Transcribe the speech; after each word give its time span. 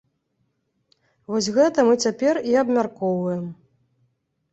Вось 1.33 1.49
гэта 1.57 1.79
мы 1.87 1.93
цяпер 2.05 2.39
і 2.53 2.57
абмяркоўваем. 2.63 3.45